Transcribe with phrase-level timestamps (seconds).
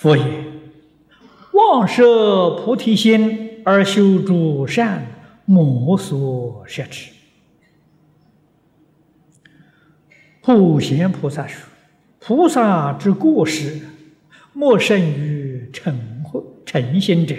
[0.00, 0.26] 佛言
[1.52, 5.06] ：“妄摄菩提心而修诸善，
[5.44, 7.12] 莫所摄持。”
[10.40, 11.68] 普贤菩萨说
[12.18, 13.78] ：“菩萨之过失，
[14.54, 15.94] 莫甚于成
[16.64, 17.36] 成心者。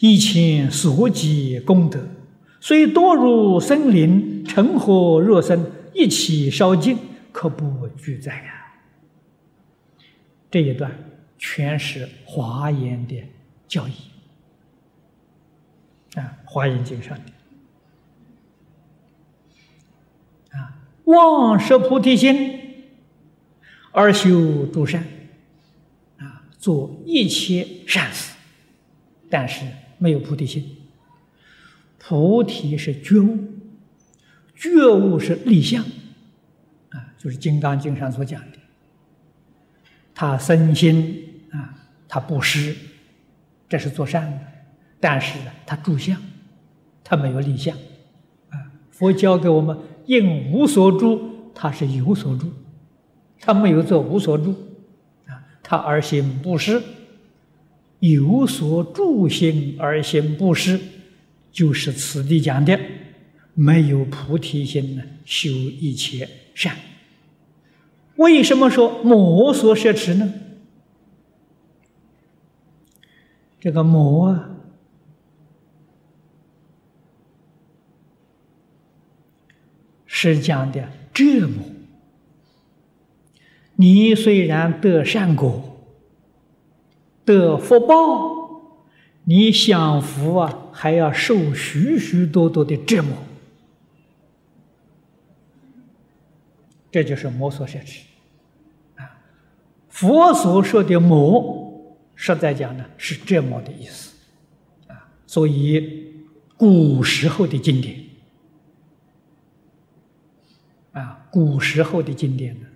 [0.00, 2.00] 以前所积功德，
[2.58, 6.98] 虽多如森林，成火若森，一起烧尽，
[7.30, 8.74] 可不俱哉呀！”
[10.50, 10.90] 这一段。
[11.46, 13.22] 全是华严的
[13.68, 13.92] 教义
[16.14, 17.24] 啊，华严经上的
[20.58, 22.58] 啊，妄摄菩提心
[23.92, 25.04] 而修诸善
[26.16, 28.32] 啊，做一切善事，
[29.28, 29.66] 但是
[29.98, 30.78] 没有菩提心。
[31.98, 33.38] 菩提是觉悟，
[34.56, 35.84] 觉悟是立相
[36.88, 38.58] 啊，就是《金刚经》上所讲的，
[40.14, 41.23] 他身心。
[41.54, 41.72] 啊，
[42.08, 42.74] 他布施，
[43.68, 44.40] 这是做善的，
[44.98, 46.20] 但是呢，他住相，
[47.04, 47.76] 他没有立相。
[48.50, 48.58] 啊，
[48.90, 52.52] 佛教给我们应无所住，他是有所住，
[53.38, 54.50] 他没有做无所住。
[55.26, 56.82] 啊，他而行布施，
[58.00, 60.80] 有所住心而行布施，
[61.52, 62.76] 就是此地讲的，
[63.54, 66.74] 没有菩提心呢，修一切善。
[68.16, 70.34] 为什么说魔所摄持呢？
[73.64, 74.50] 这个魔啊，
[80.04, 81.64] 是讲的折磨。
[83.76, 85.78] 你虽然得善果，
[87.24, 88.60] 得福报，
[89.24, 93.16] 你享福啊，还要受许许多多的折磨。
[96.92, 98.02] 这就是魔所摄持
[98.96, 99.24] 啊。
[99.88, 101.63] 佛所说的魔。
[102.16, 104.14] 实在讲呢，是这么的意思，
[104.86, 106.14] 啊，所以
[106.56, 107.98] 古时候的经典，
[110.92, 112.66] 啊，古时候的经典呢，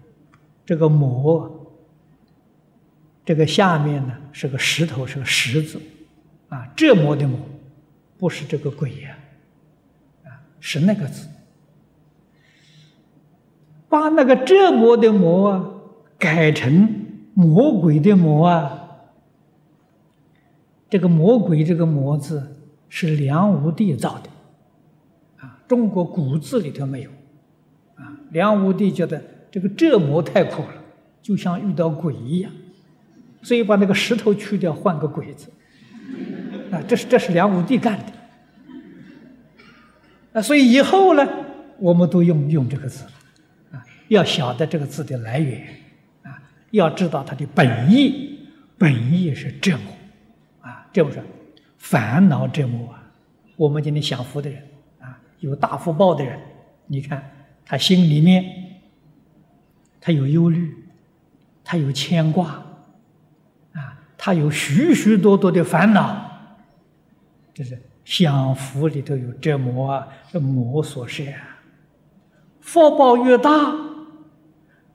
[0.66, 1.78] 这个“魔”，
[3.24, 5.80] 这个下面呢是个石头，是个石字，
[6.48, 7.38] 啊，这魔的“魔”，
[8.18, 9.16] 不是这个鬼呀，
[10.24, 11.28] 啊，是那个字，
[13.88, 15.70] 把那个这魔的“魔”啊
[16.18, 18.84] 改成魔鬼的“魔”啊。
[20.90, 22.56] 这个魔鬼这个魔字
[22.88, 24.30] 是梁武帝造的，
[25.36, 27.10] 啊，中国古字里头没有，
[27.96, 30.74] 啊，梁武帝觉得这个折磨太苦了，
[31.20, 32.50] 就像遇到鬼一样，
[33.42, 35.50] 所以把那个石头去掉，换个鬼字，
[36.70, 38.04] 啊，这是这是梁武帝干的，
[40.32, 41.28] 啊，所以以后呢，
[41.78, 43.04] 我们都用用这个字，
[43.70, 45.68] 啊，要晓得这个字的来源，
[46.22, 48.38] 啊，要知道它的本意，
[48.78, 49.97] 本意是折磨。
[50.92, 51.22] 这不是
[51.76, 53.02] 烦恼折磨啊！
[53.56, 54.62] 我们今天享福的人
[55.00, 56.38] 啊，有大福报的人，
[56.86, 57.30] 你看
[57.64, 58.44] 他心里面
[60.00, 60.74] 他有忧虑，
[61.62, 62.62] 他有牵挂
[63.72, 66.30] 啊，他有许许多多的烦恼，
[67.52, 71.60] 就是享福里头有折磨啊，这魔所摄啊。
[72.60, 73.74] 福报越大，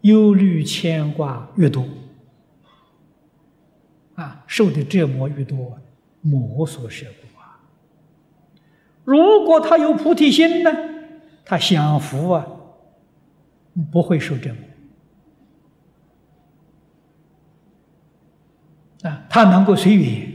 [0.01, 1.85] 忧虑牵挂越多
[4.15, 5.77] 啊，受的折磨越多。
[6.25, 7.59] 魔所摄故啊！
[9.03, 10.71] 如果他有菩提心呢，
[11.43, 12.47] 他享福啊，
[13.91, 14.55] 不会受折
[19.01, 20.31] 磨啊，他能够随缘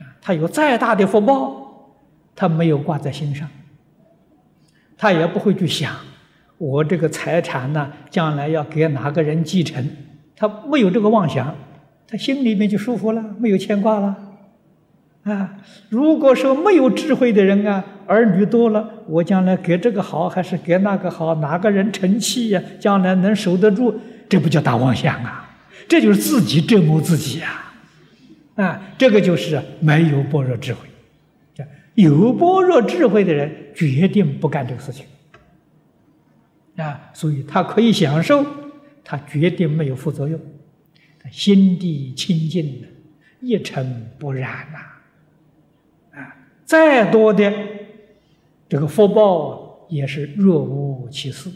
[0.00, 1.94] 啊，他有再大的福报，
[2.34, 3.48] 他没有挂在心上，
[4.96, 5.94] 他也不会去想
[6.58, 9.88] 我这个财产呢，将来要给哪个人继承，
[10.34, 11.54] 他没有这个妄想，
[12.08, 14.16] 他心里面就舒服了，没有牵挂了。
[15.24, 15.58] 啊，
[15.88, 21.34] 如果说没有智慧的人啊，儿女多了，我将来给这个好还是给那个好？
[21.36, 22.62] 哪个人成器呀？
[22.78, 23.98] 将来能守得住？
[24.28, 25.56] 这不叫大妄想啊！
[25.88, 27.64] 这就是自己折磨自己呀！
[28.54, 30.80] 啊，这个就是没有般若智慧。
[31.94, 35.06] 有般若智慧的人，决定不干这个事情。
[36.76, 38.44] 啊，所以他可以享受，
[39.02, 40.38] 他决定没有副作用，
[41.30, 42.88] 心地清净的，
[43.40, 46.18] 一尘不染呐。
[46.20, 47.52] 啊再多的
[48.68, 51.50] 这个福报也是若无其事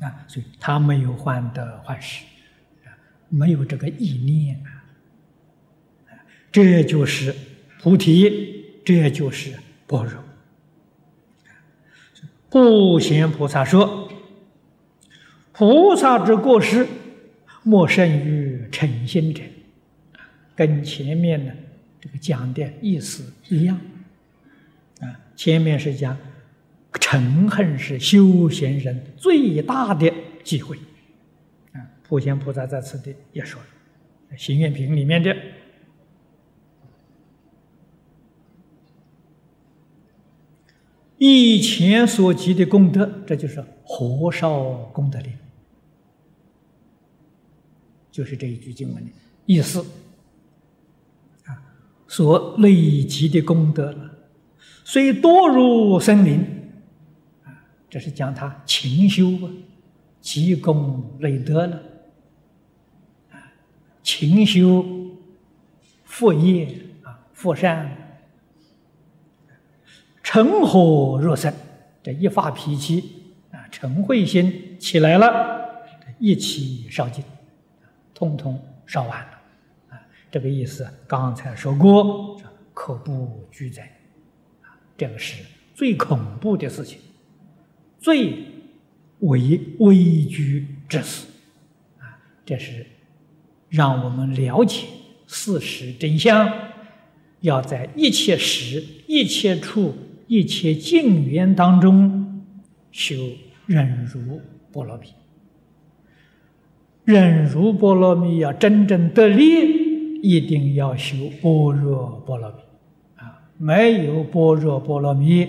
[0.00, 2.24] 啊，所以他没有患得患失，
[3.28, 4.82] 没有这个意念啊，
[6.50, 7.34] 这就是
[7.80, 9.52] 菩提，这就是
[9.86, 10.22] 般若。
[12.48, 14.08] 不贤菩萨说
[15.52, 16.86] ：“菩萨之过失，
[17.62, 19.42] 莫胜于诚心者，
[20.56, 21.52] 跟前面呢
[22.00, 23.78] 这个讲的意思一样。
[25.00, 26.16] 啊，前面是讲
[26.92, 30.12] 嗔恨是修行人最大的
[30.42, 30.76] 机会。
[31.72, 35.36] 啊，普贤菩萨在此地也说了，《行愿品》里面的。
[41.18, 45.32] 以前所积的功德，这就是火烧功德林，
[48.12, 49.10] 就是这一句经文的
[49.46, 49.80] 意思
[51.46, 51.58] 啊。
[52.06, 53.92] 所累积的功德，
[54.84, 56.38] 虽多如森林
[57.42, 57.50] 啊，
[57.90, 59.50] 这是讲他勤修啊，
[60.20, 61.82] 积功累德了
[63.32, 63.42] 啊，
[64.02, 64.84] 勤修
[66.04, 66.66] 佛业
[67.02, 67.98] 啊，佛善。
[70.22, 71.52] 成火若生，
[72.02, 75.84] 这一发脾气啊，嗔慧心起来了，
[76.18, 77.22] 一起烧尽，
[78.22, 79.32] 通通烧完了
[79.88, 80.00] 啊！
[80.30, 82.40] 这个意思刚才说过，
[82.72, 83.82] 可不居哉
[84.60, 84.78] 啊！
[84.96, 85.42] 这个是
[85.74, 87.00] 最恐怖的事情，
[87.98, 88.44] 最
[89.18, 91.26] 为危惧之事
[91.98, 92.16] 啊！
[92.46, 92.86] 这是
[93.68, 94.86] 让我们了解
[95.26, 96.48] 事实真相，
[97.40, 99.92] 要在一切时、一切处。
[100.28, 102.42] 一切境缘当中
[102.90, 103.14] 修
[103.66, 104.40] 忍辱
[104.70, 105.08] 波罗蜜，
[107.04, 112.56] 忍辱波罗蜜要真正得力，一定要修般若波罗蜜
[113.16, 113.42] 啊！
[113.58, 115.48] 没有般若波罗蜜，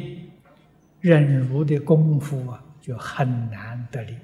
[1.00, 4.16] 忍辱的功夫啊就很难得力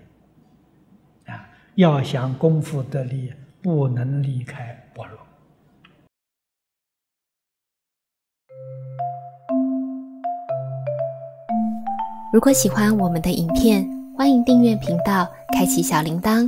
[1.28, 1.48] 啊！
[1.76, 5.20] 要想功夫得力，不能离开般若。
[12.34, 13.88] 如果喜欢我们的影片，
[14.18, 16.48] 欢迎订阅频道，开启小铃铛，